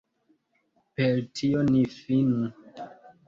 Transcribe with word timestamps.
Per 0.99 1.19
tio 1.41 1.61
ni 1.69 1.83
finu. 1.97 2.49